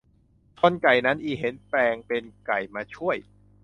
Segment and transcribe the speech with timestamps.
[0.57, 3.17] ชนไก่นั้นอีเห็นแปลงเป็นไก่มาช่วย